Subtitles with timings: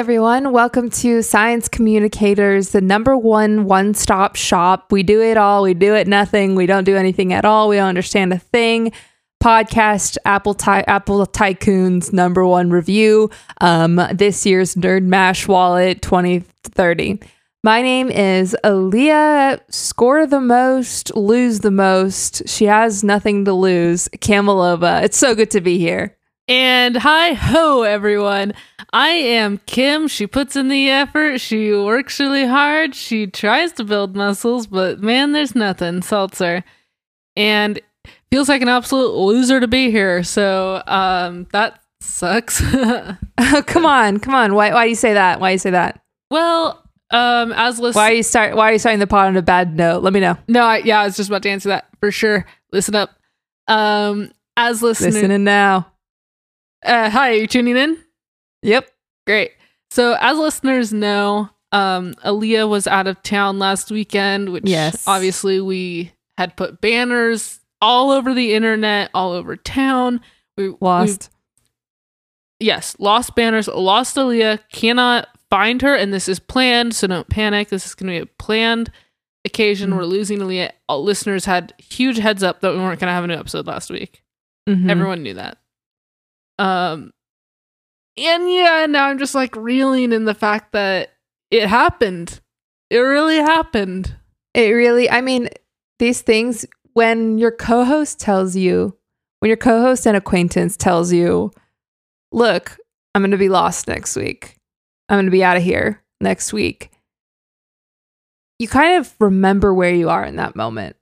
[0.00, 0.50] Everyone.
[0.50, 4.90] Welcome to Science Communicators, the number one one stop shop.
[4.90, 5.62] We do it all.
[5.62, 6.54] We do it nothing.
[6.54, 7.68] We don't do anything at all.
[7.68, 8.92] We don't understand a thing.
[9.44, 13.28] Podcast Apple Ty- Apple Tycoons number one review.
[13.60, 17.20] Um, this year's Nerd Mash Wallet 2030.
[17.62, 19.60] My name is Aaliyah.
[19.70, 22.48] Score the most, lose the most.
[22.48, 24.08] She has nothing to lose.
[24.22, 25.02] Camelova.
[25.04, 26.16] It's so good to be here.
[26.50, 28.54] And hi ho, everyone.
[28.92, 30.08] I am Kim.
[30.08, 31.40] She puts in the effort.
[31.40, 32.96] She works really hard.
[32.96, 36.02] She tries to build muscles, but man, there's nothing.
[36.02, 36.64] Seltzer.
[37.36, 37.80] And
[38.32, 40.24] feels like an absolute loser to be here.
[40.24, 42.60] So um, that sucks.
[42.74, 44.52] oh, come on, come on.
[44.54, 45.38] Why, why do you say that?
[45.38, 46.02] Why do you say that?
[46.32, 47.94] well, um, as listeners.
[47.94, 48.56] Why are you start?
[48.56, 50.02] Why are you starting the pod on a bad note?
[50.02, 50.36] Let me know.
[50.48, 52.44] No, I, yeah, I was just about to answer that for sure.
[52.72, 53.10] Listen up.
[53.68, 55.14] Um, as listeners.
[55.14, 55.89] Listening now.
[56.84, 57.98] Uh, hi, are you tuning in?
[58.62, 58.88] Yep.
[59.26, 59.52] Great.
[59.90, 65.04] So, as listeners know, um, Aaliyah was out of town last weekend, which Yes.
[65.06, 70.20] obviously we had put banners all over the internet, all over town.
[70.56, 71.30] We Lost.
[72.60, 77.28] we- yes, lost banners, lost Aaliyah, cannot find her, and this is planned, so don't
[77.28, 77.68] panic.
[77.68, 78.90] This is going to be a planned
[79.44, 79.90] occasion.
[79.90, 79.96] Mhm.
[79.96, 80.70] We're losing Aaliyah.
[80.88, 83.66] All listeners had huge heads up that we weren't going to have a new episode
[83.66, 84.22] last week.
[84.68, 84.90] Mhm.
[84.90, 85.58] Everyone knew that.
[86.60, 87.12] Um,
[88.18, 91.14] and yeah, now I'm just like reeling in the fact that
[91.50, 92.40] it happened.
[92.90, 94.14] It really happened.
[94.52, 95.10] It really.
[95.10, 95.48] I mean,
[95.98, 96.66] these things.
[96.92, 98.96] When your co-host tells you,
[99.38, 101.50] when your co-host and acquaintance tells you,
[102.30, 102.76] "Look,
[103.14, 104.56] I'm going to be lost next week.
[105.08, 106.90] I'm going to be out of here next week."
[108.58, 110.96] You kind of remember where you are in that moment.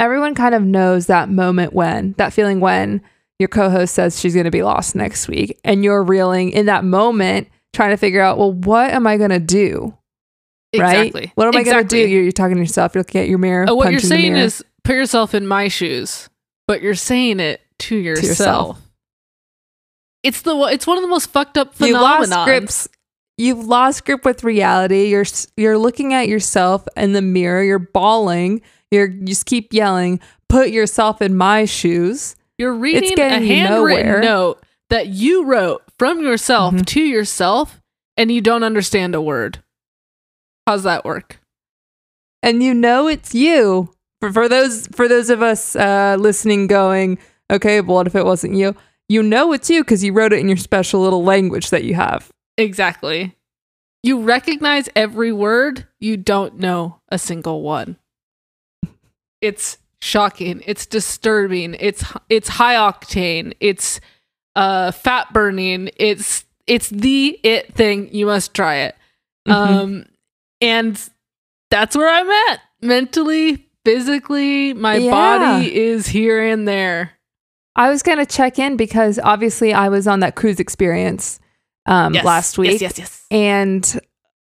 [0.00, 3.02] Everyone kind of knows that moment when, that feeling when
[3.38, 6.66] your co host says she's going to be lost next week, and you're reeling in
[6.66, 9.94] that moment, trying to figure out, well, what am I going to do?
[10.76, 11.14] Right?
[11.34, 11.96] What am I going to do?
[11.96, 13.68] You're, you're talking to yourself, you're looking at your mirror.
[13.68, 16.28] Uh, what you're saying is put yourself in my shoes,
[16.66, 18.28] but you're saying it to yourself.
[18.28, 18.80] yourself.
[20.22, 22.34] It's the it's one of the most fucked up you phenomena.
[22.34, 22.88] lost grips.
[23.38, 25.06] You've lost grip with reality.
[25.06, 25.24] You're
[25.56, 27.62] you're looking at yourself in the mirror.
[27.62, 28.60] You're bawling.
[28.90, 30.20] You're you just keep yelling.
[30.48, 32.34] Put yourself in my shoes.
[32.58, 34.20] You're reading a handwritten nowhere.
[34.20, 36.86] note that you wrote from yourself Mhm.
[36.86, 37.80] to yourself,
[38.16, 39.62] and you don't understand a word.
[40.66, 41.40] How's that work?
[42.40, 43.92] and you know it's you.
[44.20, 47.18] For, for those for those of us uh, listening, going,
[47.50, 48.76] okay, but what if it wasn't you?
[49.08, 51.94] You know it's you because you wrote it in your special little language that you
[51.94, 52.30] have.
[52.56, 53.34] Exactly.
[54.04, 57.96] You recognize every word, you don't know a single one.
[59.40, 60.62] It's shocking.
[60.66, 61.76] It's disturbing.
[61.78, 63.54] It's it's high octane.
[63.60, 64.00] It's
[64.56, 65.90] uh fat burning.
[65.96, 68.12] It's it's the it thing.
[68.14, 68.96] You must try it.
[69.46, 69.52] Mhm.
[69.54, 70.04] Um
[70.60, 71.10] and
[71.70, 72.60] that's where I'm at.
[72.80, 75.10] Mentally, physically, my Yeah.
[75.10, 77.12] body is here and there.
[77.76, 81.38] I was gonna check in because obviously I was on that cruise experience
[81.86, 82.24] um, Yes.
[82.24, 83.26] last week, Yes, yes, yes.
[83.30, 84.00] and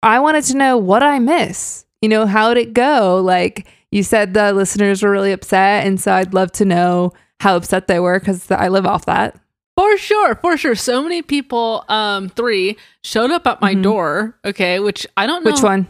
[0.04, 1.86] I wanted to know what I miss.
[2.02, 3.20] You know, how'd it go?
[3.24, 7.56] Like you said, the listeners were really upset, and so I'd love to know how
[7.56, 9.36] upset they were because I live off that.
[9.78, 10.76] For sure, for sure.
[10.76, 13.84] So many people, um, three showed up at my Mhm.
[13.84, 14.38] door.
[14.46, 15.52] Okay, which I don't know.
[15.52, 15.88] Which one?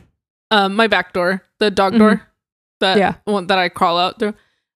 [0.49, 1.97] Um, my back door, the dog Mhm.
[1.99, 2.27] door,
[2.79, 3.13] that Yeah.
[3.25, 4.33] one that I crawl out through.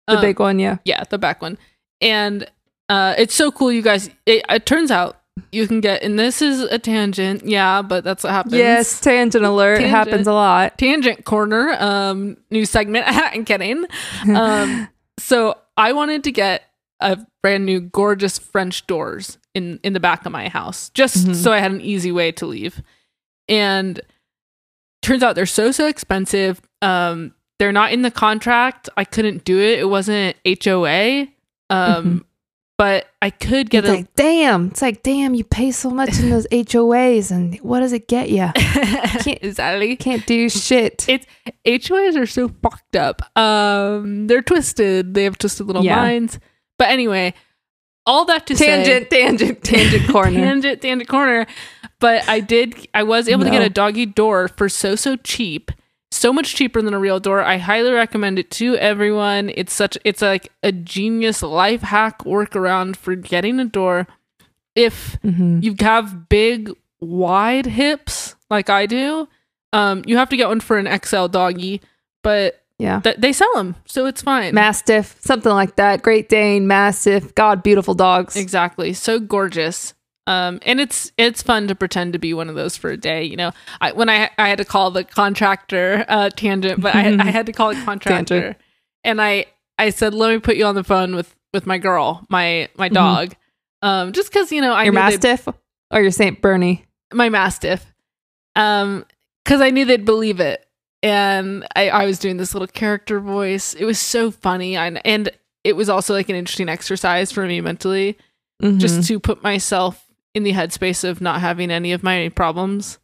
[0.08, 0.78] The Um, big one, yeah.
[0.86, 1.58] yeah, the back one.
[2.02, 2.46] And
[2.90, 4.10] uh, it's so cool, you guys.
[4.26, 5.18] It, it turns out
[5.52, 8.54] you can get, and this is a tangent, yeah, but that's what happens.
[8.56, 9.76] Yes, tangent alert.
[9.76, 9.92] It Tangent.
[9.92, 10.78] happens a lot.
[10.78, 13.86] tangent corner um new segment i'm kidding
[14.34, 14.88] um
[15.20, 16.64] so i wanted to get
[17.02, 21.36] a brand new gorgeous french doors in in the back of my house just Mhm.
[21.36, 22.82] so i had an easy way to leave
[23.50, 24.00] and
[25.02, 29.60] turns out they're so so expensive um they're not in the contract i couldn't do
[29.60, 31.28] it it wasn't hoa
[31.70, 32.24] um Mhm.
[32.78, 34.68] But i could get it's a like, damn.
[34.68, 35.34] It's like, damn.
[35.34, 38.50] You pay so much in those HOAs, and what does it get you?
[39.42, 41.06] exactly Can't do shit.
[41.08, 41.26] It's
[41.66, 43.22] HOAs are so fucked up.
[43.38, 45.14] Um, they're twisted.
[45.14, 45.96] They have twisted little Yeah.
[45.96, 46.40] minds.
[46.78, 47.34] But anyway,
[48.06, 50.32] all that to tangent, tangent, tangent corner.
[50.40, 51.48] tangent, tangent corner.
[52.00, 52.88] But I did.
[52.94, 55.72] I was able to get a doggy door for so so cheap.
[56.26, 57.44] So much cheaper than a real door.
[57.44, 59.52] I highly recommend it to everyone.
[59.54, 59.96] It's such.
[60.04, 64.08] It's like a genius life hack workaround for getting a door.
[64.74, 65.62] If Mhm.
[65.64, 69.28] you have big wide hips like I do,
[69.72, 71.80] um, you have to get one for an XL doggy,
[72.24, 73.02] but Yeah.
[73.02, 74.52] th- they sell them, so it's fine.
[74.56, 76.02] Mastiff, something like that.
[76.02, 77.36] Great Dane, Mastiff.
[77.36, 78.36] God, beautiful dogs.
[78.36, 79.94] exactly, so gorgeous.
[80.28, 83.24] Um, and it's it's fun to pretend to be one of those for a day.
[83.24, 87.16] You know, I, when I I had to call the contractor uh, tangent, but I
[87.20, 88.58] I had to call a contractor, Tangent.
[89.04, 89.46] and I
[89.78, 92.90] I said let me put you on the phone with with my girl, my my
[92.90, 92.94] Mhm.
[92.94, 93.36] dog,
[93.84, 95.48] um, just because you know I your mastiff
[95.92, 96.86] or your Saint Bernie?
[97.14, 97.94] my mastiff
[98.56, 99.06] um
[99.44, 100.66] because i knew they'd believe it
[101.04, 105.30] and I, I was doing this little character voice it was so funny and, and
[105.64, 108.18] it was also like an interesting exercise for me mentally
[108.62, 108.80] Mhm.
[108.80, 110.05] just to put myself
[110.36, 113.00] in the headspace of not having any of my problems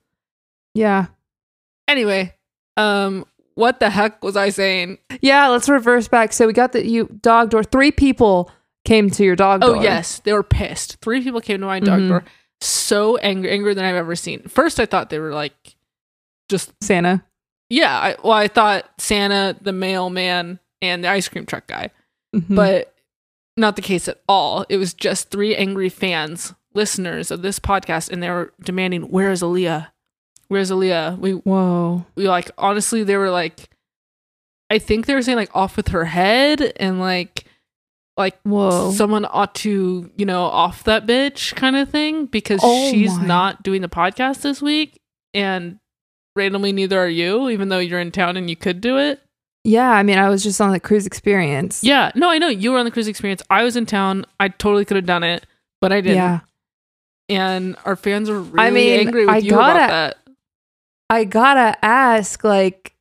[0.76, 1.08] yeah,
[1.88, 2.36] anyway
[2.78, 3.26] um
[3.56, 5.48] what the heck was i saying yeah.
[5.50, 6.32] Let's reverse back.
[6.34, 7.64] So we got that you dog door.
[7.64, 8.50] Three people
[8.86, 9.70] came to your dog door.
[9.72, 9.84] oh door.
[9.84, 12.08] yes they were pissed three people came to my dog Mhm.
[12.10, 12.24] door
[12.62, 15.76] so angry angrier than i've ever seen first i thought they were like
[16.50, 17.24] just Santa.
[17.70, 21.92] Yeah, I, well, I thought Santa, the mailman, and the ice cream truck guy,
[22.36, 22.54] Mhm.
[22.56, 22.94] but
[23.56, 24.66] not the case at all.
[24.68, 29.32] It was just three angry fans, listeners of this podcast, and they were demanding, "Where
[29.32, 29.88] is Aaliyah?
[30.48, 33.70] Where's Aaliyah?" We whoa, we like honestly, they were like,
[34.70, 37.46] I think they were saying like off with her head, and like
[38.18, 38.92] like whoa.
[38.92, 43.26] someone ought to you know off that bitch kind of thing because Oh she's my.
[43.26, 45.00] not doing the podcast this week,
[45.34, 45.80] and
[46.36, 49.22] randomly neither are you, even though you're in town and you could do it.
[49.64, 51.84] yeah, I mean, I was just on the cruise experience.
[51.84, 53.42] Yeah, no, I know you were on the cruise experience.
[53.50, 54.26] I was in town.
[54.40, 55.46] I totally could have done it,
[55.82, 56.18] but I didn't.
[56.18, 56.40] yeah.
[57.32, 60.18] And our fans are really I mean, angry with I you about gotta- that.
[61.10, 62.96] I gotta ask, like,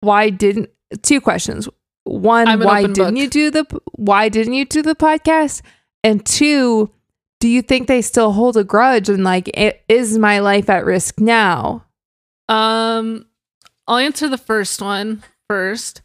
[0.00, 0.70] why didn't
[1.02, 1.68] two questions?
[2.04, 3.16] One, why didn't book.
[3.16, 5.62] you do the why didn't you do the podcast?
[6.02, 6.90] And two,
[7.38, 10.84] do you think they still hold a grudge and like i- is my life at
[10.84, 11.84] risk now?
[12.48, 13.26] Um,
[13.86, 16.02] I'll answer the first one first.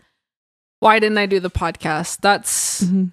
[0.81, 2.19] Why didn't I do the podcast?
[2.21, 3.12] That's Mhm.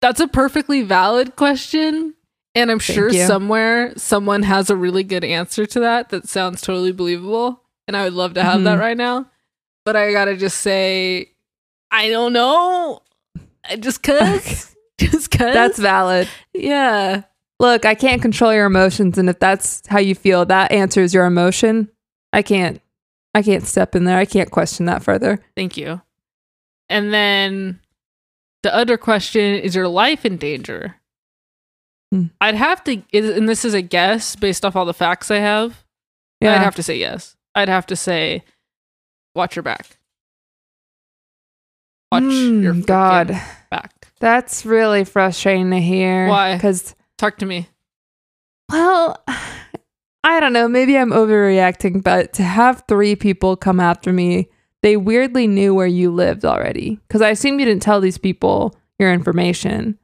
[0.00, 2.14] that's a perfectly valid question.
[2.54, 3.26] And I'm Thank sure you.
[3.26, 7.60] somewhere someone has a really good answer to that that sounds totally believable.
[7.88, 8.80] And I would love to have that Mhm.
[8.80, 9.26] right now.
[9.84, 11.30] But I gotta just say,
[11.90, 13.00] I don't know.
[13.68, 14.70] I just cause.
[14.98, 15.52] Just cause.
[15.52, 16.28] That's valid.
[16.52, 17.22] yeah.
[17.58, 21.24] Look, I can't control your emotions, and if that's how you feel, that answers your
[21.26, 21.88] emotion.
[22.32, 22.80] I can't.
[23.34, 24.18] I can't step in there.
[24.18, 25.40] I can't question that further.
[25.56, 26.00] Thank you.
[26.88, 27.80] And then
[28.62, 30.94] the other question is your life in danger?
[32.14, 32.26] Hmm.
[32.40, 35.84] I'd have to, and this is a guess based off all the facts I have.
[36.40, 36.54] Yeah.
[36.54, 37.36] I'd have to say yes.
[37.54, 38.44] I'd have to say,
[39.34, 39.98] watch your back.
[42.12, 43.28] Watch Mm, your God.
[43.70, 44.12] back.
[44.20, 46.28] That's really frustrating to hear.
[46.28, 46.54] Why?
[46.56, 47.68] Because, Talk to me.
[48.70, 49.22] well,
[50.24, 50.68] I don't know.
[50.68, 54.48] Maybe I'm overreacting, but to have three people come after me,
[54.82, 56.98] they weirdly knew where you lived already.
[57.08, 59.98] Because I assume you didn't tell these people your information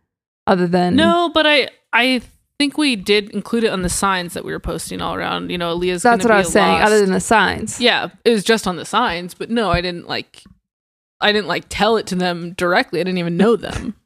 [0.46, 0.96] other than.
[0.96, 2.22] No, but I, I
[2.58, 5.50] think we did include it on the signs that we were posting all around.
[5.50, 6.02] You know, Aaliyah's.
[6.02, 7.81] That's what I was saying, other than the signs.
[7.81, 10.42] Yeah, it was just on the signs, but no, I didn't like
[11.20, 13.00] I didn't like tell it to them directly.
[13.00, 13.94] I didn't even know them.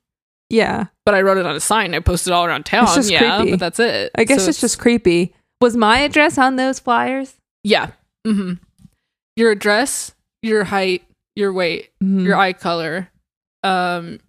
[0.51, 0.85] Yeah.
[1.07, 1.95] But I wrote it on a sign.
[1.95, 2.87] I posted it all around town.
[2.95, 3.53] just yeah, creepy.
[3.53, 4.13] but that's it.
[4.15, 5.35] I guess So it's just creepy.
[5.61, 7.35] Was my address on those flyers?
[7.65, 7.93] yeah.
[8.27, 8.53] hmm
[9.37, 11.03] Your address, your height,
[11.35, 12.25] your weight, Mhm.
[12.27, 13.09] your eye color,
[13.65, 14.21] um,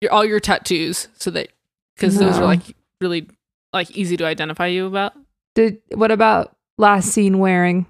[0.00, 1.50] your all your tattoos, so that
[1.96, 3.28] because those are like really
[3.72, 5.12] like easy to identify you about.
[5.54, 7.86] Did what about last seen wearing?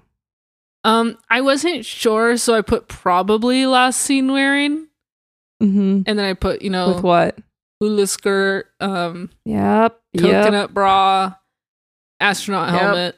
[0.83, 4.87] Um, I wasn't sure, so I put probably last seen wearing,
[5.61, 6.01] Mm-hmm.
[6.05, 7.37] and then I put you know With what?
[7.79, 9.97] hula skirt, um, Yep.
[10.13, 10.23] Yep.
[10.43, 11.35] coconut bra,
[12.19, 12.81] astronaut Yep.
[12.81, 13.15] helmet.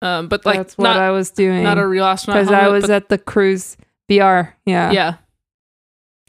[0.00, 1.64] Um, but like That's what not I was doing.
[1.64, 2.54] not a real astronaut because.
[2.54, 3.76] I was but- at the cruise
[4.08, 4.54] VR.
[4.64, 4.90] Yeah.
[4.92, 5.14] yeah.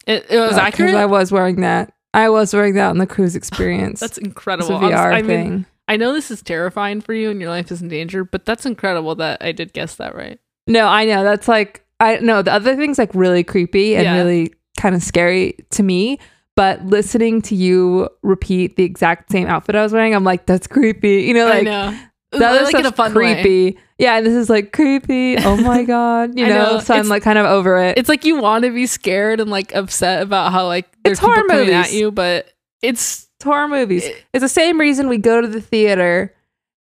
[0.07, 0.95] It it was Uh, accurate.
[0.95, 1.93] I was wearing that.
[2.13, 3.99] I was wearing that on the cruise experience.
[4.01, 4.71] that's it's incredible.
[4.71, 5.65] a Honestly, VR I mean, thing.
[5.87, 8.65] I know this is terrifying for you and your life is in danger, but that's
[8.65, 10.39] incredible that I did guess that right.
[10.67, 11.23] No, I know.
[11.23, 14.15] That's like I know the other thing's like really creepy and Yeah.
[14.17, 16.19] really kind of scary to me.
[16.55, 20.67] But listening to you repeat the exact same outfit I was wearing, I'm like, that's
[20.67, 21.21] creepy.
[21.23, 21.97] You know, I like know.
[22.31, 23.41] The other like in a fun way.
[23.41, 23.79] creepy.
[23.97, 25.37] Yeah, and this is like creepy.
[25.37, 26.73] Oh my god, you know.
[26.75, 26.79] know.
[26.79, 27.97] So I'm like kind of over it.
[27.97, 31.19] It's like you want to be scared and like upset about how like there's It's
[31.19, 34.05] horror people coming at you, but it's It's horror movies.
[34.05, 36.35] It- It's the same reason we go to the theater.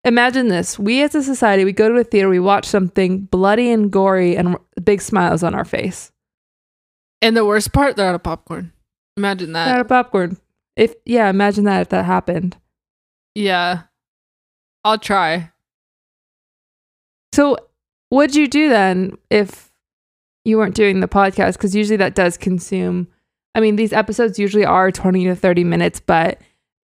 [0.04, 3.72] Imagine this: we as a society, we go to a theater, we watch something bloody
[3.72, 6.12] and gory, and big smiles on our face.
[7.22, 8.72] and the worst part, they're out of popcorn.
[9.18, 9.70] Imagine that.
[9.70, 10.38] Out of popcorn.
[10.76, 12.56] If yeah, imagine that if that happened.
[13.34, 13.84] yeah.
[14.88, 15.52] I'll try.
[17.34, 17.58] So,
[18.08, 19.70] what'd you do then if
[20.46, 21.54] you weren't doing the podcast?
[21.54, 23.10] Because usually that does consume.
[23.54, 26.40] I mean, these episodes usually are twenty to thirty minutes, but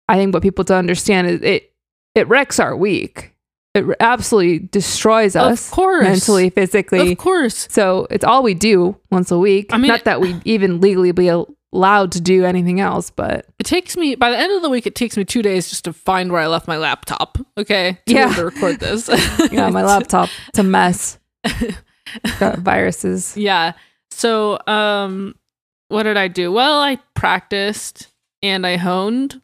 [0.08, 1.72] I think what people don't understand is it
[2.14, 3.32] it wrecks our week.
[3.74, 6.02] It absolutely destroys us of course.
[6.04, 7.12] mentally, physically.
[7.12, 7.66] Of course.
[7.70, 9.72] So it's all we do once a week.
[9.72, 11.30] I mean- not that we even legally be
[11.76, 14.86] allowed to do anything else, but It takes me by the end of the week.
[14.86, 17.36] It takes me two days just to find where I left my laptop.
[17.58, 18.32] Okay, to Yeah.
[18.34, 19.08] to record this.
[19.52, 21.18] yeah, my laptop, it's a mess.
[22.40, 23.36] Got viruses.
[23.36, 23.72] Yeah.
[24.10, 25.34] So, um,
[25.88, 26.50] what did I do?
[26.50, 28.08] Well, I practiced
[28.42, 29.40] and I honed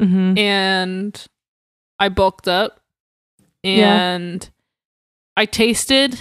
[0.00, 1.26] hmm and
[1.98, 2.80] I bulked up
[3.62, 3.94] Yeah.
[4.14, 4.50] and
[5.36, 6.20] I tasted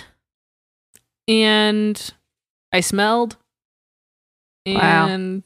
[1.27, 2.13] and
[2.71, 3.37] I smelled
[4.65, 5.07] Wow.
[5.07, 5.43] and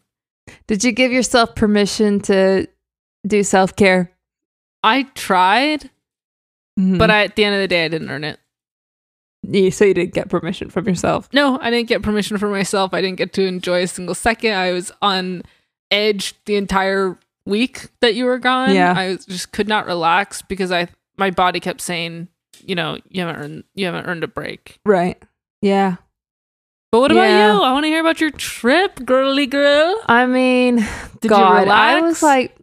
[0.67, 2.67] Did you give yourself permission to
[3.25, 4.11] do self care?
[4.83, 5.89] I tried,
[6.79, 6.99] Mm-hmm.
[6.99, 8.39] but I, at the end of the day, I didn't earn it.
[9.41, 11.27] you, so you didn't get permission from yourself.
[11.33, 12.93] No, I didn't get permission for myself.
[12.93, 14.53] I didn't get to enjoy a single second.
[14.53, 15.41] I was on
[15.89, 18.75] edge the entire week that you were gone.
[18.75, 18.93] Yeah.
[18.95, 22.27] I was, just could not relax because I my body kept saying,
[22.63, 24.77] you know, you haven't earned you haven't earned a break.
[24.85, 25.19] Right.
[25.63, 25.95] Yeah.
[26.91, 27.53] But what about Yeah.
[27.55, 27.61] you?
[27.61, 30.01] I want to hear about your trip, girly girl.
[30.07, 30.85] I mean,
[31.21, 31.71] Did God, you relax?
[31.71, 32.55] I was like,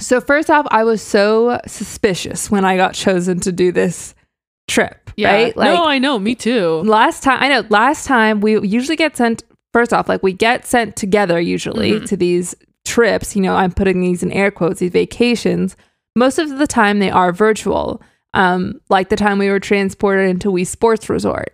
[0.00, 4.14] so first off, I was so suspicious when I got chosen to do this
[4.68, 5.10] trip.
[5.16, 5.32] yeah.
[5.32, 5.56] Right.
[5.56, 6.18] Like no, I know.
[6.18, 6.82] Me too.
[6.84, 10.64] last time, I know last time we usually get sent, first off, like we get
[10.66, 12.06] sent together usually Mhm.
[12.06, 12.54] to these
[12.86, 13.36] trips.
[13.36, 15.76] You know, I'm putting these in air quotes, these vacations.
[16.16, 18.00] Most of the time they are virtual.
[18.32, 21.52] Um, like the time we were transported into Wii Sports Resort.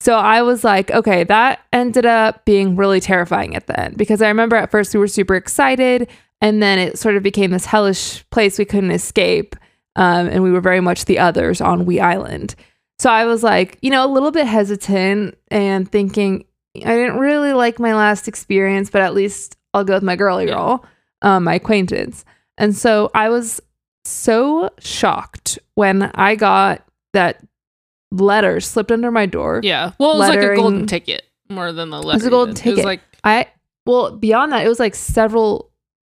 [0.00, 4.20] So I was like, okay, that ended up being really terrifying at the end because
[4.22, 6.08] I remember at first we were super excited
[6.40, 9.56] and then it sort of became this hellish place we couldn't escape.
[9.96, 12.54] Um, and we were very much the others on Wee Island.
[12.98, 16.44] So I was like, you know, a little bit hesitant and thinking,
[16.76, 20.46] I didn't really like my last experience, but at least I'll go with my girly
[20.46, 20.84] girl,
[21.22, 22.24] um, my acquaintance.
[22.58, 23.60] And so I was
[24.04, 27.42] so shocked when I got that
[28.20, 29.60] letter slipped under my door.
[29.62, 29.92] Yeah.
[29.98, 32.10] Well, it was like a golden ticket more than the letter.
[32.10, 32.84] It was a golden It was ticket.
[32.84, 33.46] like I
[33.84, 35.70] well beyond that, it was like several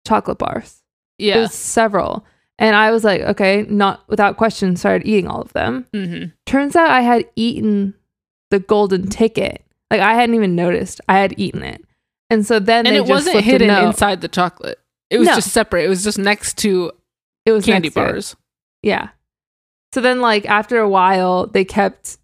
[0.06, 0.82] chocolate bars.
[1.18, 1.38] It yeah.
[1.40, 2.24] was several.
[2.58, 5.86] And I was like, okay, not without question, started eating all of them.
[5.92, 7.94] hmm Turns out I had eaten
[8.50, 9.64] the golden ticket.
[9.90, 11.00] Like I hadn't even noticed.
[11.08, 11.82] I had eaten it.
[12.30, 14.78] And so then And it wasn't hidden inside the chocolate.
[15.10, 15.34] It was No.
[15.34, 15.84] just separate.
[15.84, 16.92] It was just next to
[17.44, 18.36] It was candy bars.
[18.82, 19.08] Yeah.
[19.92, 22.18] So then, like, after a while, they kept,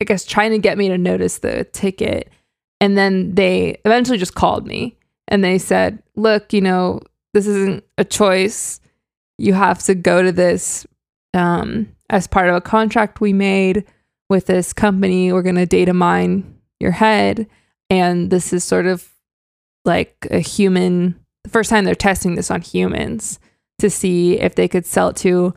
[0.00, 2.30] I guess, trying to get me to notice the ticket.
[2.80, 4.96] And then they eventually just called me
[5.28, 7.00] and they said, look, you know,
[7.32, 8.80] this isn't a choice.
[9.38, 10.86] You have to go to this
[11.32, 13.84] um, as part of a contract we made
[14.28, 15.32] with this company.
[15.32, 17.46] We're going to data mine your head.
[17.90, 19.08] And this is sort of
[19.84, 23.38] like a human, the first time they're testing this on humans
[23.78, 25.54] to see if they could sell it to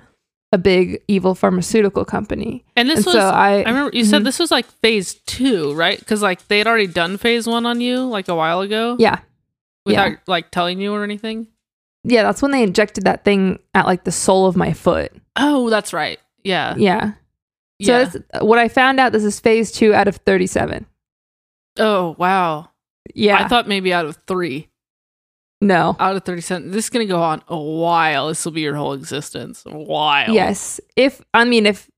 [0.53, 2.63] a big evil pharmaceutical company.
[2.75, 4.25] And this and was so I, I remember you said Mhm.
[4.25, 5.99] this was like phase two, right?
[5.99, 8.95] Because like they had already done phase one on you like a while ago.
[8.99, 9.19] yeah,
[9.85, 10.17] Without yeah.
[10.27, 11.47] like telling you or anything.
[12.03, 15.11] yeah, that's when they injected that thing at like the sole of my foot.
[15.35, 16.19] Oh, that's right.
[16.43, 16.75] Yeah.
[16.77, 17.11] Yeah.
[17.81, 18.03] So yeah.
[18.05, 19.11] that's what I found out.
[19.11, 20.85] This is phase two out of thirty-seven.
[21.77, 22.69] oh wow.
[23.13, 23.43] Yeah.
[23.43, 24.69] I thought maybe out of three.
[25.61, 25.95] No.
[25.99, 26.71] Out of thirty seven.
[26.71, 28.27] This is gonna go on a while.
[28.27, 29.63] This will be your whole existence.
[29.65, 30.33] A while.
[30.33, 30.79] Yes.
[30.95, 31.89] If I mean, if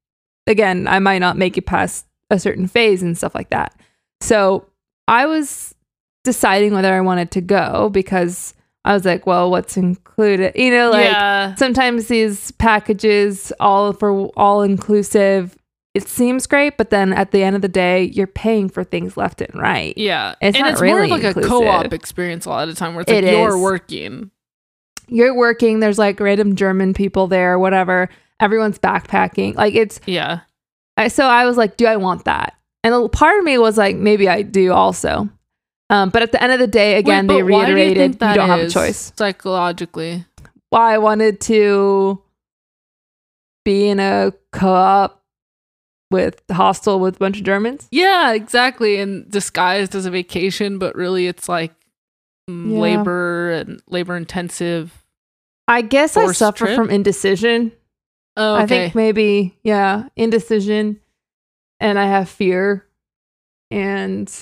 [0.47, 3.75] again, I might not make it past a certain phase and stuff like that.
[4.21, 4.65] So
[5.07, 5.75] I was
[6.23, 8.53] deciding whether I wanted to go because
[8.85, 10.53] I was like, well, what's included?
[10.55, 11.55] You know, like yeah.
[11.55, 15.57] sometimes these packages all for all inclusive
[15.95, 19.17] it seems great but then at the end of the day you're paying for things
[19.17, 20.35] left and right Yeah.
[20.41, 23.01] It's and it's more of like a co-op experience a lot of the time where
[23.01, 23.61] it's like It you're is.
[23.61, 24.31] working.
[25.07, 28.07] you're working there's like random german people there whatever
[28.39, 30.41] everyone's backpacking like it's Yeah.
[30.97, 32.53] I, so i was like do i want that
[32.83, 35.27] and a part of me was like maybe i do also
[35.91, 38.11] um, but at the end of the day again Wait, they why do you reiterated
[38.21, 40.23] you, don't have a choice Psychologically.
[40.69, 42.21] why i wanted to
[43.65, 45.18] be in a co-op
[46.11, 48.97] with hostel with a bunch of germans Yeah, exactly.
[48.99, 51.73] And disguised as a vacation, but really it's like
[52.49, 52.79] mm, Yeah.
[52.79, 54.91] labor and labor intensive.
[55.67, 56.75] I guess I suffer trip?
[56.75, 57.71] from indecision.
[58.35, 60.99] Oh, I think maybe, yeah, indecision.
[61.79, 62.85] And I have fear.
[63.69, 64.33] And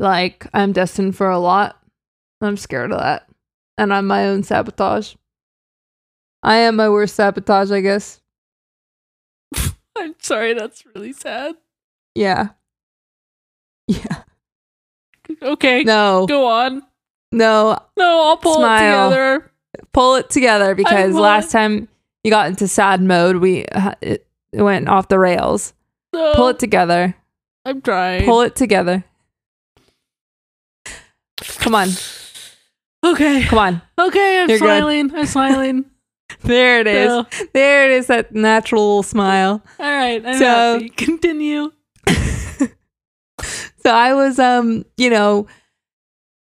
[0.00, 1.80] like, I'm destined for a lot.
[2.40, 3.28] I'm scared of that.
[3.78, 5.14] And I'm my own sabotage.
[6.42, 8.20] I am my worst sabotage, I guess.
[9.96, 11.54] I'm sorry, that's really sad.
[12.14, 12.48] Yeah.
[13.86, 14.22] Yeah.
[15.42, 16.82] Okay, No, go on.
[17.32, 17.78] no.
[17.98, 19.08] No, I'll pull Smile.
[19.08, 19.52] it together.
[19.92, 21.88] pull it together because last time
[22.22, 25.74] you got into sad mode, we uh, it, went off the rails.
[26.14, 27.14] No, Pull it together.
[27.66, 28.24] I'm trying.
[28.24, 29.04] Pull it together.
[31.58, 31.88] Come on,
[33.04, 33.44] Okay.
[33.44, 33.82] come on.
[33.98, 34.64] Okay, I'm You're good.
[34.64, 35.14] smiling.
[35.14, 35.84] I'm smiling.
[36.42, 37.08] There it is.
[37.08, 38.06] So, There it is.
[38.08, 39.62] That natural smile.
[39.78, 40.88] all right, I'm So- happy.
[40.90, 41.70] Continue.
[43.84, 45.46] So I was, um, you know,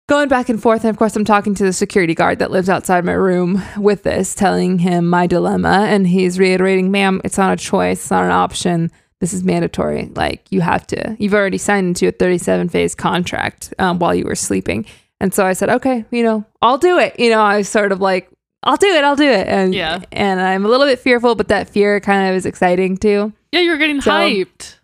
[0.07, 0.85] going back and forth.
[0.85, 4.03] And of course, I'm talking to the security guard that lives outside my room with
[4.03, 5.85] this, telling him my dilemma.
[5.89, 8.91] And he's reiterating, ma'am, it's not a choice, it's not an option.
[9.19, 10.09] This is mandatory.
[10.15, 14.23] Like, you have to, you've already signed into a 37 phase contract um, while you
[14.23, 14.85] were sleeping.
[15.19, 17.19] And so I said, okay, you know, I'll do it.
[17.19, 18.29] You know, I was sort of like,
[18.63, 19.47] I'll do it, I'll do it.
[19.47, 19.99] And, Yeah.
[20.11, 23.33] and I'm a little bit fearful, but that fear kind of is exciting too.
[23.51, 24.75] Yeah, you're getting So- hyped.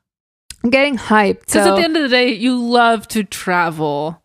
[0.63, 1.39] I'm getting hyped.
[1.41, 4.21] Because So at the end of the day, you love to travel.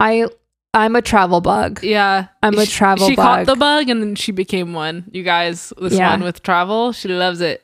[0.00, 0.26] I,
[0.74, 1.82] I'm a travel bug.
[1.84, 2.26] Yeah.
[2.42, 3.24] I'm a travel She bug.
[3.24, 5.04] caught the bug and then she became one.
[5.12, 6.10] You guys, this Yeah.
[6.10, 7.62] one with travel, she loves it.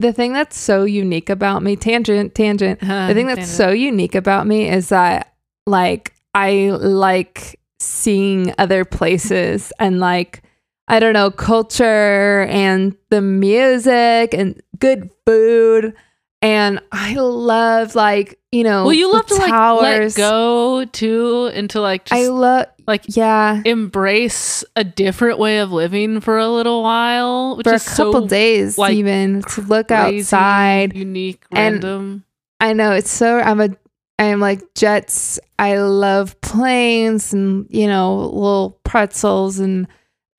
[0.00, 4.16] the thing that's so unique about me tangent tangent Huh, the thing that's so unique
[4.16, 5.32] about me is that
[5.68, 10.42] like i like seeing other places and like
[10.88, 15.94] i don't know culture and the music and good food.
[16.42, 21.80] And i love like you know well, you love to like let go too, to
[21.80, 23.62] like just i love like yeah.
[23.64, 28.26] embrace a different way of living for a little while, which for a couple so
[28.26, 30.94] days like, even to look crazy, outside.
[30.94, 32.24] unique, And- random.
[32.60, 33.70] I know it's so I'm a
[34.18, 35.40] I'm like jets.
[35.58, 39.88] I love planes and you know little pretzels and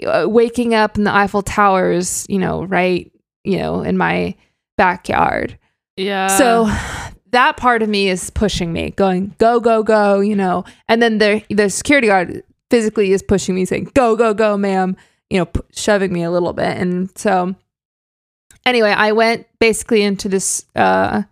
[0.06, 2.26] uh, waking up in the Eiffel Towers.
[2.30, 3.12] You know, right?
[3.44, 4.36] You know, in my
[4.78, 5.58] backyard.
[5.98, 6.28] yeah.
[6.28, 6.66] so
[7.32, 10.20] that part of me is pushing me, going go go go.
[10.22, 14.34] You know, and then the the security guard physically is pushing me, saying go go
[14.34, 14.96] go, ma'am.
[15.30, 17.56] You know, p- shoving me a little bit, and so
[18.66, 20.66] anyway, I went basically into this.
[20.76, 21.24] uh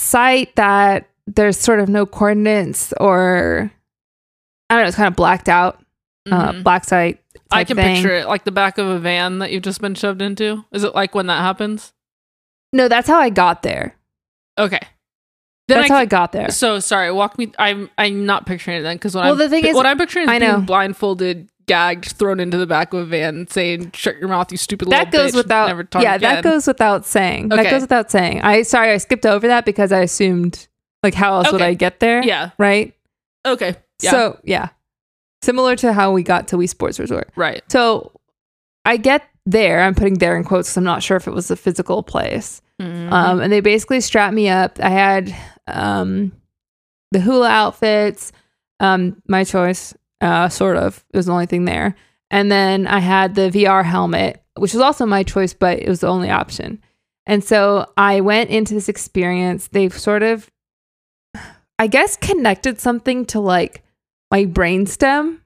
[0.00, 3.70] site that there's sort of no coordinates or
[4.68, 5.80] I don't know, it's kind of blacked out,
[6.30, 6.62] uh, Mhm.
[6.62, 7.20] black site.
[7.50, 7.96] I can thing.
[7.96, 10.64] picture it like the back of a van that you've just been shoved into.
[10.72, 11.92] Is it like when that happens?
[12.72, 13.96] No, that's how I got there.
[14.56, 14.78] Okay.
[15.66, 16.50] Then that's I, how I got there.
[16.50, 17.52] So sorry, walk me.
[17.58, 19.98] I'm I'm not picturing it then because what Well, I'm the thing is- what I'm
[19.98, 20.60] picturing is I being know.
[20.60, 24.88] blindfolded, gagged, thrown into the back of a van, saying "Shut your mouth, you stupid
[24.90, 25.68] That little goes bitch, without.
[25.68, 27.48] Never talk Yeah, again." that goes without saying.
[27.50, 28.40] That goes without saying.
[28.42, 30.68] I sorry, I skipped over that because I assumed
[31.02, 32.22] like how else would I get there?
[32.22, 32.50] Yeah.
[32.58, 32.94] Right.
[33.46, 33.76] Okay.
[34.02, 34.10] Yeah.
[34.10, 34.68] So yeah,
[35.42, 37.30] similar to how we got to Wii Sports Resort.
[37.36, 37.62] right.
[37.70, 38.12] So
[38.84, 39.80] I get there.
[39.82, 42.60] I'm putting there in quotes because I'm not sure if it was a physical place.
[42.80, 43.12] Mhm.
[43.12, 44.78] Um, and they basically strapped me up.
[44.82, 45.34] I had
[45.66, 46.32] um,
[47.12, 48.32] the hula outfits,
[48.80, 51.04] um, my choice, uh, sort of.
[51.12, 51.94] It was the only thing there.
[52.30, 56.00] And then I had the VR helmet, which was also my choice, but it was
[56.00, 56.80] the only option.
[57.26, 59.68] And so I went into this experience.
[59.68, 60.48] They've sort of,
[61.78, 63.82] I guess, connected something to like
[64.30, 65.38] my brainstem.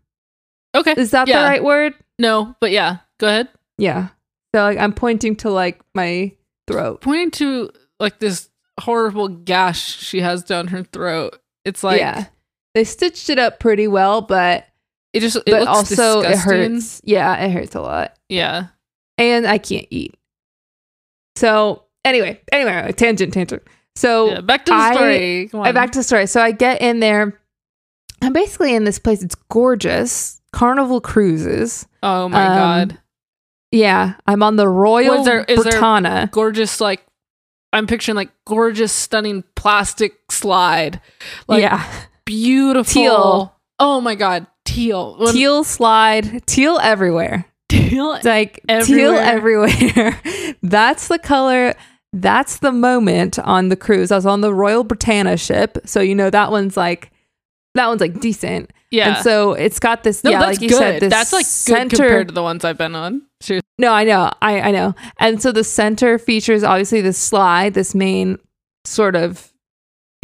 [0.76, 0.94] okay.
[0.96, 1.42] Is that Yeah.
[1.42, 1.94] the right word?
[2.18, 2.98] No, but yeah.
[3.18, 3.48] Go ahead.
[3.78, 4.08] Yeah.
[4.54, 6.32] So like I'm pointing to like my
[6.66, 7.00] throat.
[7.00, 8.48] Pointing to like this
[8.80, 11.38] horrible gash she has down her throat.
[11.64, 12.26] It's like yeah.
[12.74, 14.66] They stitched it up pretty well, but
[15.12, 17.00] it just it but looks also it hurts.
[17.04, 18.16] Yeah, it hurts a lot.
[18.28, 18.66] Yeah.
[19.16, 20.16] And I can't eat.
[21.36, 23.62] So anyway, anyway, tangent, tangent.
[23.96, 24.40] So yeah.
[24.40, 25.50] Back to the I- story.
[25.54, 26.26] I back to the story.
[26.26, 27.40] So I get in there.
[28.22, 29.22] I'm basically in this place.
[29.22, 30.40] It's gorgeous.
[30.52, 31.86] Carnival cruises.
[32.02, 32.98] oh my um, god.
[33.70, 36.28] Yeah, I'm on the Royal is there- Britannia.
[36.32, 37.04] Gorgeous like
[37.72, 41.00] I'm picturing like gorgeous, stunning plastic slide.
[41.48, 41.84] Like yeah,
[42.24, 42.92] beautiful.
[42.92, 43.54] Teal.
[43.78, 45.16] Oh my god, teal.
[45.18, 47.46] When- teal slide, teal everywhere.
[47.68, 48.18] teal.
[48.24, 49.68] Like teal Everywhere.
[49.68, 50.20] everywhere.
[50.62, 51.74] that's the color.
[52.12, 54.12] That's the moment on the cruise.
[54.12, 57.10] I was on the Royal Britannia ship, so you know that one's like
[57.74, 58.70] that one's like decent.
[58.92, 59.16] Yeah.
[59.16, 60.22] And so it's got this.
[60.22, 60.78] no, yeah, that's like you good.
[60.78, 61.88] said, this that's like center.
[61.88, 63.22] good compared to the ones I've been on.
[63.40, 63.66] Seriously.
[63.78, 64.94] no, I know, I I know.
[65.18, 68.38] And so the center features obviously the slide, this main
[68.84, 69.52] sort of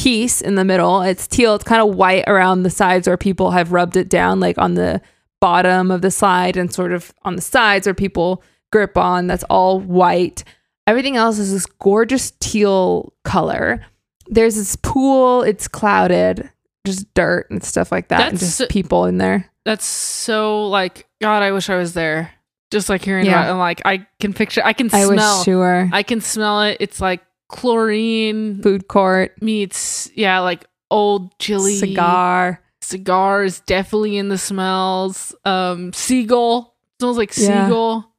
[0.00, 1.02] piece in the middle.
[1.02, 1.54] It's teal.
[1.54, 4.74] It's kind of white around the sides where people have rubbed it down, like on
[4.74, 5.00] the
[5.40, 9.26] bottom of the slide and sort of on the sides where people grip on.
[9.26, 10.44] That's all white.
[10.86, 13.84] Everything else is this gorgeous teal color.
[14.26, 15.42] There's this pool.
[15.42, 16.50] It's clouded,
[16.86, 19.46] just dirt and stuff like that, and That's- just people in there.
[19.66, 22.30] That's so like God, I wish I was there.
[22.70, 23.32] Just like hearing Yeah.
[23.32, 25.88] about it and like I can picture I can I smell was sure.
[25.92, 26.76] I can smell it.
[26.80, 32.62] It's like chlorine Food court, meets yeah, like old chili cigar.
[32.80, 35.34] cigars definitely in the smells.
[35.44, 37.66] Um, seagull smells like Yeah.
[37.66, 38.14] seagull.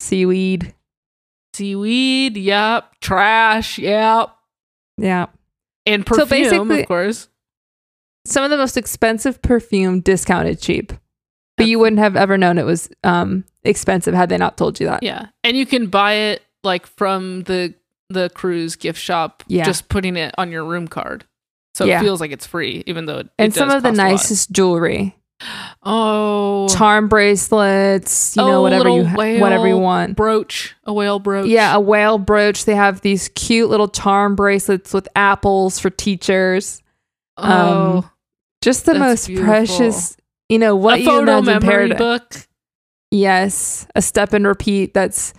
[0.00, 0.74] Seaweed.
[1.54, 2.86] Seaweed, yep.
[3.00, 4.30] Trash, yep.
[4.98, 5.26] Yeah.
[5.86, 6.28] And So perfume,
[6.68, 7.28] basically- of course.
[8.24, 10.92] Some of the most expensive perfume discounted cheap.
[11.56, 14.86] But you wouldn't have ever known it was um expensive had they not told you
[14.86, 15.02] that.
[15.02, 17.74] Yeah, and you can buy it like from the
[18.12, 19.42] the cruise gift shop.
[19.48, 19.64] Yeah.
[19.64, 21.24] just putting it on your room card,
[21.74, 21.98] so Yeah.
[21.98, 25.16] it feels like it's free, even though it, And it some of the nicest jewelry.
[25.82, 30.16] Oh, Charm bracelets, you know, Oh, whatever you ha- whatever you want.
[30.16, 31.46] brooch, a whale brooch.
[31.48, 32.64] Yeah, a whale brooch.
[32.64, 36.82] They have these cute little charm bracelets with apples for teachers.
[37.36, 38.10] Oh, um,
[38.62, 39.48] Just the most beautiful.
[39.50, 40.16] precious,
[40.48, 41.98] you know, what a you photo imagine memory paradise.
[41.98, 42.48] book.
[43.10, 44.94] Yes, a step and repeat.
[44.94, 45.34] That's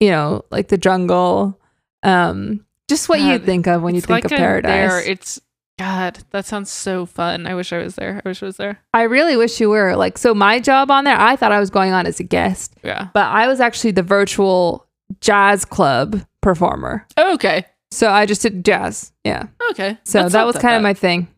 [0.00, 1.57] you know like the jungle.
[2.02, 4.90] Um, just what you think of when you think like of I'm paradise.
[4.90, 5.00] There.
[5.12, 5.40] It's
[5.78, 6.18] God.
[6.30, 7.46] That sounds so fun.
[7.46, 8.20] I wish I was there.
[8.24, 8.80] I wish I was there.
[8.94, 10.18] I really wish you were like.
[10.18, 13.08] So my job on there, I thought I was going on as a guest, Yeah.
[13.14, 14.86] but I was actually the virtual
[15.20, 17.06] jazz club performer.
[17.18, 17.64] Okay.
[17.90, 19.12] So I just did jazz.
[19.24, 19.46] Yeah.
[19.70, 19.98] Okay.
[20.04, 21.28] So That's that was kind of my thing.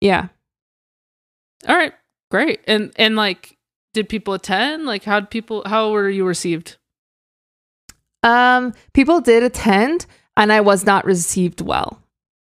[0.00, 0.28] Yeah.
[1.68, 1.92] All right.
[2.30, 2.60] Great.
[2.66, 3.56] And and like,
[3.94, 4.84] did people attend?
[4.84, 5.62] Like, how did people?
[5.66, 6.76] How were you received?
[8.26, 12.02] Um, people did attend, and I was not received well.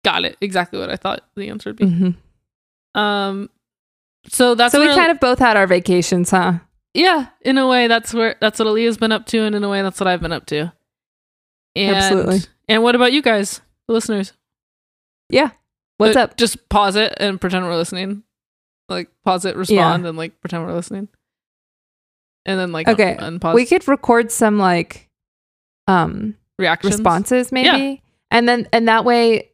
[0.05, 0.37] Got it.
[0.41, 1.87] Exactly what I thought the answer would be.
[1.87, 2.15] Mhm.
[3.01, 3.51] Um.
[4.29, 6.55] So that's So we kind of both had our vacations, huh?
[6.95, 7.29] yeah.
[7.43, 9.83] In a way, that's where that's what Aaliyah's been up to, and in a way,
[9.83, 10.73] that's what I've been up to.
[11.75, 12.41] And, Absolutely.
[12.69, 14.33] And what about you guys, the listeners?
[15.29, 15.51] Yeah.
[15.99, 16.37] What's Uh, up?
[16.37, 18.23] Just pause it and pretend we're listening.
[18.89, 21.09] Like pause it, respond, and like pretend we're listening.
[22.45, 25.06] And then like Okay, unpause We could record some like
[25.87, 26.95] um reactions.
[26.95, 28.03] responses maybe.
[28.31, 29.51] And then and that way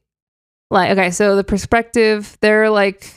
[0.70, 3.12] like okay, so the perspective they're like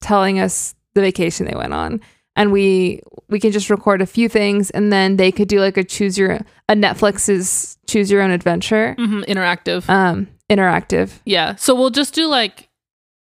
[0.00, 2.00] telling us the vacation they went on
[2.36, 5.76] and we we can just record a few things and then they could do like
[5.76, 6.32] a choose your
[6.68, 9.88] a Netflix's choose your own adventure Mhm, interactive.
[9.88, 11.20] um interactive.
[11.26, 11.56] Yeah.
[11.56, 12.68] So we'll just do like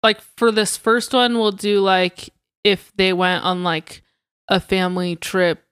[0.04, 2.30] like for this first one we'll do like
[2.64, 4.02] if they went on like
[4.48, 5.64] a family trip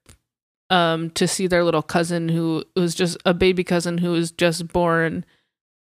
[0.69, 4.67] um to see their little cousin who was just a baby cousin who was just
[4.69, 5.26] born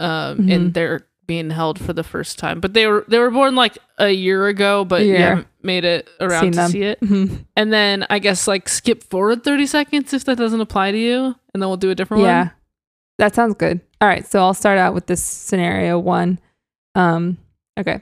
[0.00, 0.74] um and Mhm.
[0.74, 2.58] they're being held for the first time.
[2.60, 5.44] But they were they were born like a year ago, but Yeah.
[5.62, 6.70] made it around Seen to them.
[6.72, 7.00] see it.
[7.00, 7.44] Mhm.
[7.56, 11.36] And then I guess like skip forward 30 seconds if that doesn't apply to you
[11.54, 12.38] and then we'll do a different Yeah.
[12.38, 12.46] one.
[12.46, 12.50] Yeah,
[13.18, 13.80] that sounds good.
[14.00, 16.40] All right, so I'll start out with this scenario one.
[16.96, 17.38] Um,
[17.78, 18.00] okay.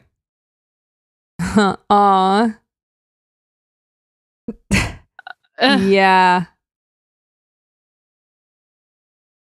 [1.91, 2.55] Aw.
[5.61, 6.47] Yeah.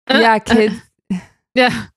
[0.08, 0.80] Yeah, eh, kids.
[1.54, 1.86] Yeah.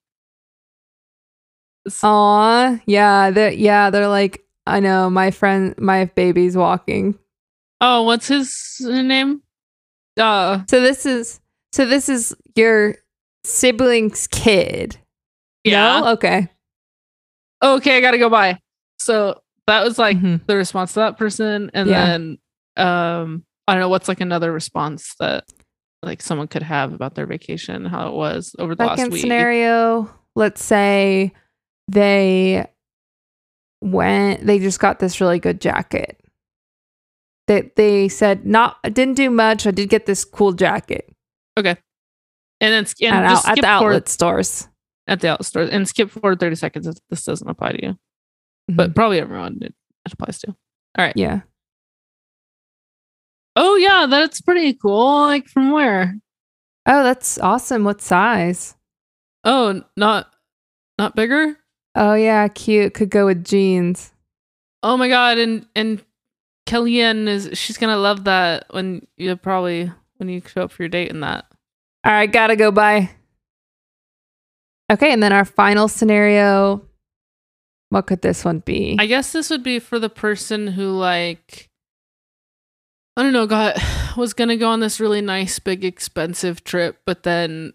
[2.04, 2.80] Aw.
[2.86, 7.18] Yeah, they're yeah, they're like, I know, my friend my baby's walking.
[7.82, 9.42] Oh, what's his name?
[10.20, 11.40] Uh So this is
[11.72, 12.96] so this is your
[13.44, 14.98] sibling's kid.
[15.64, 16.02] yeah.
[16.02, 16.12] No?
[16.14, 16.50] Okay.
[17.64, 18.60] Okay, I gotta go by.
[19.00, 20.46] So that was like Mhm.
[20.46, 22.06] the response to that person, and Yeah.
[22.06, 22.38] then
[22.78, 25.46] um, I don't know what's like another response that
[26.04, 29.22] like someone could have about their vacation, how it was over the last Second week.
[29.22, 31.34] scenario, let's say
[31.88, 32.68] they
[33.82, 36.20] went they just got this really good jacket.
[37.48, 41.10] That they said not I didn't do much, I did get this cool jacket
[41.58, 41.78] Okay.
[42.62, 44.68] and then and at, just out, at skip the forward outlet stores.
[45.08, 47.90] at the outlet store and skip forward thirty seconds if this doesn't apply to you,
[48.70, 48.76] Mm-hmm.
[48.76, 49.74] but probably everyone it,
[50.06, 50.48] it applies to.
[50.50, 51.14] All right.
[51.16, 51.42] Yeah.
[53.60, 55.22] Oh yeah, that's pretty cool.
[55.22, 56.16] Like from where?
[56.86, 57.84] Oh, that's awesome.
[57.84, 58.76] What size?
[59.44, 60.32] Oh, not
[61.00, 61.58] not bigger.
[61.96, 62.94] Oh yeah, cute.
[62.94, 64.14] Could go with jeans.
[64.84, 66.06] Oh my god, and and
[66.68, 70.90] Kellyanne is she's gonna love that when you probably when you show up for your
[70.90, 71.46] date in that.
[72.06, 73.10] All right, gotta go bye.
[74.92, 76.84] Okay, and then our final scenario.
[77.90, 78.98] What could this one be?
[79.00, 81.70] I guess this would be for the person who like
[83.18, 83.78] I don't know, got
[84.16, 87.74] was gonna go on this really nice, big, expensive trip, but then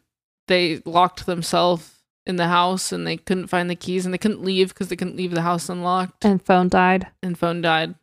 [0.48, 4.42] they locked themselves in the house and they couldn't find the keys and they couldn't
[4.44, 7.08] leave because they couldn't leave the house unlocked and phone died.
[7.22, 7.96] and phone died.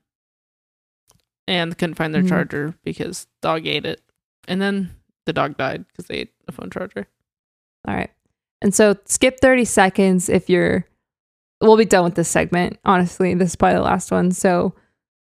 [1.47, 2.29] And couldn't find their Mhm.
[2.29, 4.01] charger because dog ate it.
[4.47, 4.91] And then
[5.25, 7.07] the dog died because they ate a phone charger.
[7.87, 8.11] All right.
[8.61, 10.85] And so skip 30 seconds if you're
[11.61, 12.77] we'll be done with this segment.
[12.85, 14.31] Honestly, this is probably the last one.
[14.31, 14.75] So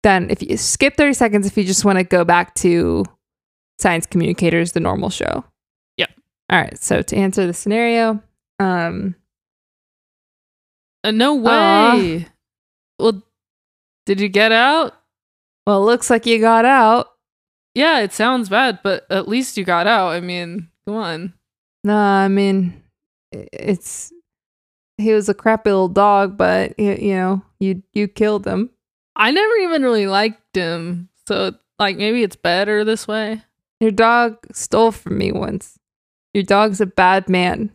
[0.03, 3.05] then if you skip 30 seconds if you just want to go back to
[3.79, 5.43] Science Communicators, the normal show.
[5.97, 6.09] Yep.
[6.49, 6.77] All right.
[6.81, 8.21] So to answer the scenario,
[8.59, 9.15] um
[11.03, 12.27] Uh, no way.
[12.99, 13.23] Well,
[14.05, 14.93] Did you get out?
[15.65, 17.07] Well, it looks like you got out.
[17.75, 20.09] Yeah, it sounds bad, but at least you got out.
[20.09, 21.33] I mean, come on.
[21.83, 22.83] No, I mean,
[23.31, 24.11] it's
[24.97, 28.69] he was a crappy little dog, but y- you know, you you killed him.
[29.21, 31.07] I never even really liked him.
[31.27, 33.43] So, like, maybe it's better this way.
[33.79, 35.77] Your dog stole from me once.
[36.33, 37.71] Your dog's a bad man.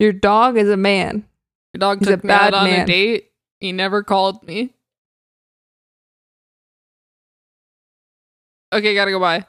[0.00, 1.24] Your dog is a man.
[1.72, 3.30] Your dog He's a took me out bad on a date.
[3.60, 4.74] He never called me.
[8.72, 9.46] Okay, gotta go bye.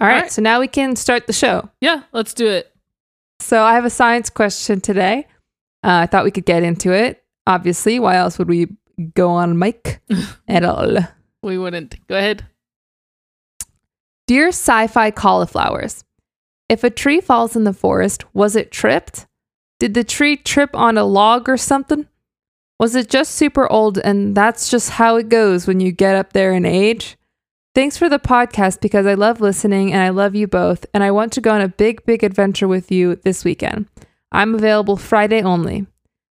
[0.00, 0.32] All right, right.
[0.32, 1.68] so now we can start the show.
[1.82, 2.74] Yeah, let's do it.
[3.40, 5.26] So I have a science question today.
[5.84, 7.22] Uh, I thought we could get into it.
[7.46, 8.68] Obviously, why else would we
[9.14, 10.00] go on mic
[10.48, 10.98] at all?
[11.42, 12.06] We wouldn't.
[12.06, 12.44] Go ahead.
[14.26, 16.04] Dear sci-fi cauliflowers,
[16.68, 19.26] if a tree falls in the forest, was it tripped?
[19.80, 22.06] Did the tree trip on a log or something?
[22.78, 26.32] Was it just super old and that's just how it goes when you get up
[26.32, 27.16] there in age?
[27.74, 31.10] Thanks for the podcast because I love listening and I love you both and I
[31.10, 33.86] want to go on a big, big adventure with you this weekend.
[34.30, 35.86] I'm available Friday only.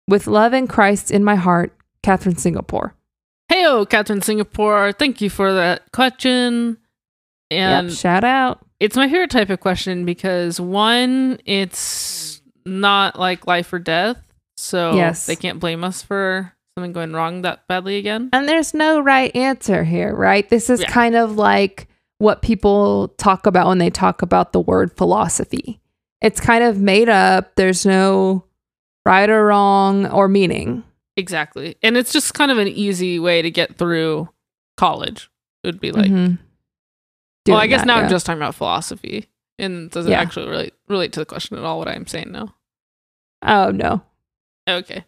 [0.07, 1.74] With love and Christ in my heart,
[2.05, 2.93] Catherine Singapore.
[3.51, 4.91] Heyo, Catherine Singapore.
[4.91, 6.77] Thank you for that question.
[7.51, 8.65] And yep, shout out.
[8.79, 14.17] it's my favorite type of question because one, it's not like life or death.
[14.57, 15.25] So Yes.
[15.25, 18.29] they can't blame us for something going wrong that badly again.
[18.33, 20.47] And there's no right answer here, right?
[20.49, 20.89] This is Yeah.
[20.89, 21.87] kind of like
[22.17, 25.79] what people talk about when they talk about the word philosophy.
[26.21, 27.55] It's kind of made up.
[27.55, 28.45] There's no
[29.05, 30.83] right or wrong or meaning.
[31.17, 31.75] Exactly.
[31.81, 34.29] And it's just kind of an easy way to get through
[34.77, 35.29] college.
[35.63, 36.37] It would be like, Mhm.
[37.47, 38.03] well, I guess that, now yeah.
[38.03, 39.27] I'm just talking about philosophy.
[39.57, 40.19] And does it Yeah.
[40.19, 42.55] actually relate relate to the question at all what I'm saying now?
[43.41, 44.01] Oh, no.
[44.69, 45.05] Okay.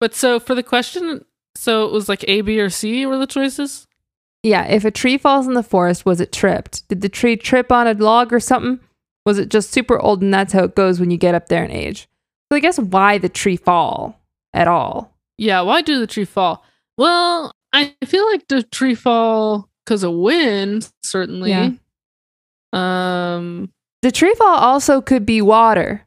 [0.00, 3.26] But so for the question, so it was like A, B, or C were the
[3.26, 3.86] choices?
[4.42, 6.86] Yeah, if a tree falls in the forest, was it tripped?
[6.88, 8.80] Did the tree trip on a log or something?
[9.24, 11.64] Was it just super old and that's how it goes when you get up there
[11.64, 12.06] in age?
[12.52, 14.20] So I guess why the tree fall
[14.52, 15.13] at all?
[15.38, 16.64] Yeah, why do the tree fall?
[16.96, 21.50] Well, I feel like the tree fall because of wind, certainly.
[21.50, 21.70] Yeah.
[22.72, 23.70] Um
[24.02, 26.02] The tree fall also could be water.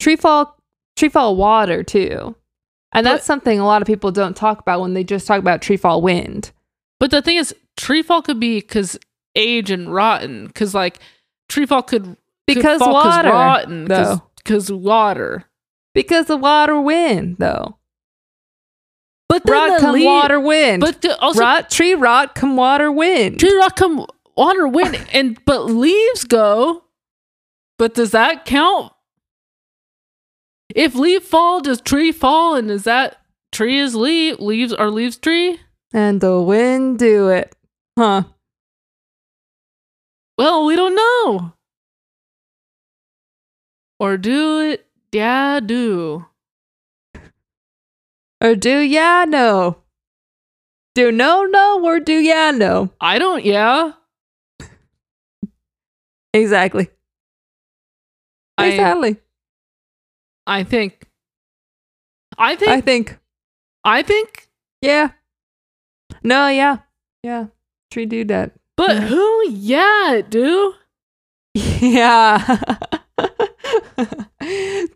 [0.00, 0.56] Tree fall,
[0.96, 2.34] tree fall water too.
[2.94, 5.62] And that's something a lot of people don't talk about when they just talk about
[5.62, 6.52] tree fall wind.
[7.00, 8.98] but the thing is tree fall could be because
[9.34, 10.48] age and rotten.
[10.50, 10.98] Cause like
[11.48, 12.16] tree fall could could
[12.46, 15.44] Because fall 'cause water, rotten because water.
[15.94, 17.76] Because the water wind, though.
[19.32, 20.80] But then Rot the come lea- water wind.
[20.82, 23.40] But the, also rot, tree rot come water wind.
[23.40, 24.04] tree rock come
[24.36, 26.84] water wind and but leaves go.
[27.78, 28.92] But does that count?
[30.74, 32.56] If leaf fall, does tree fall?
[32.56, 34.38] And is that tree is leaf?
[34.38, 35.58] Leaves are leaves tree?
[35.94, 37.56] And the wind do it.
[37.98, 38.24] Huh.
[40.36, 41.54] Well, we don't know.
[43.98, 44.86] Or do it?
[45.10, 46.26] Yeah, do.
[48.42, 49.76] Or do ya know?
[50.96, 52.90] Do no know or do ya know?
[53.00, 53.44] I don't.
[53.44, 53.92] Yeah,
[56.34, 56.88] Exactly.
[58.58, 59.16] I Exactly.
[60.46, 61.06] I think.
[62.36, 62.68] I think.
[62.68, 62.84] I think.
[62.84, 63.18] think.
[63.84, 64.48] I think.
[64.82, 65.10] Yeah.
[66.24, 66.78] No, yeah.
[67.22, 67.46] Yeah.
[67.90, 68.52] Tree do that.
[68.76, 69.06] But Yeah.
[69.06, 69.42] who?
[69.50, 70.74] Yeah, do.
[71.54, 72.58] Yeah.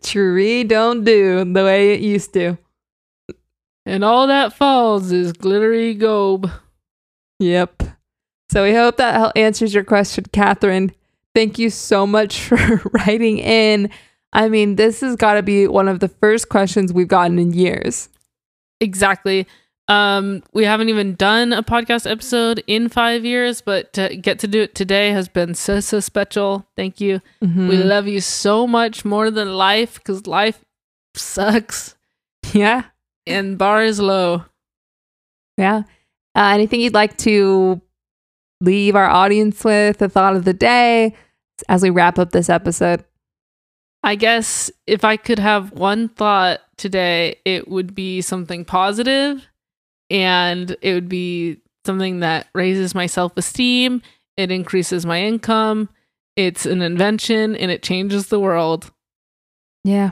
[0.03, 2.57] Tree don't do the way it used to.
[3.87, 6.51] And all that falls is glittery gobe.
[7.39, 7.83] Yep.
[8.51, 10.91] So we hope that answers your question, Catherine.
[11.33, 13.89] Thank you so much for writing in.
[14.33, 17.53] I mean, this has got to be one of the first questions we've gotten in
[17.53, 18.09] years.
[18.81, 19.47] Exactly.
[19.87, 24.47] Um, we haven't even done a podcast episode in five years, but to get to
[24.47, 26.67] do it today has been so so special.
[26.75, 27.21] Thank you.
[27.41, 27.69] Mhm.
[27.69, 30.65] We love you so much more than life because life
[31.15, 31.95] sucks
[32.53, 32.83] yeah.
[33.27, 34.43] And bar is low.
[35.57, 35.83] Yeah.
[36.35, 37.81] Uh, anything you'd like to
[38.61, 41.15] leave our audience with, a thought of the day
[41.67, 43.03] as we wrap up this episode?
[44.03, 49.45] I guess if I could have one thought today, it would be something positive
[50.09, 54.01] and it would be something that raises my self esteem,
[54.37, 55.89] it increases my income,
[56.35, 58.91] it's an invention, and it changes the world.
[59.83, 60.11] Yeah.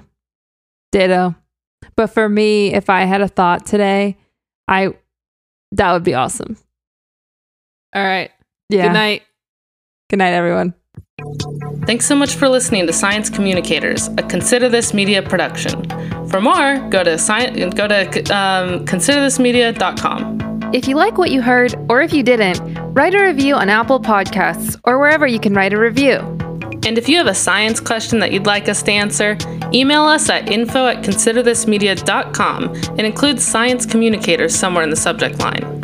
[0.92, 1.36] Ditto.
[1.96, 4.18] But for me, if I had a thought today,
[4.68, 4.94] I
[5.72, 6.58] that would be awesome.
[7.94, 8.32] All right.
[8.70, 8.88] Yeah.
[8.88, 9.24] Good night.
[10.10, 10.74] Good night, everyone.
[11.86, 15.84] Thanks so much for listening to Science Communicators, a Consider This media production.
[16.30, 18.02] For more, go to sci- go to
[18.36, 20.72] um, considerthismedia.com.
[20.74, 22.60] If you like what you heard, or if you didn't,
[22.94, 26.18] write a review on Apple Podcasts or wherever you can write a review.
[26.86, 29.38] And if you have a science question that you'd like us to answer,
[29.74, 35.82] email us at info at considerthismedia.com and include science communicators somewhere in the subject line.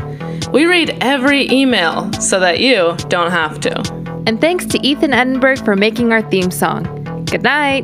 [0.51, 4.01] We read every email so that you don't have to.
[4.27, 6.83] And thanks to Ethan Edinburgh for making our theme song.
[7.25, 7.83] Good night.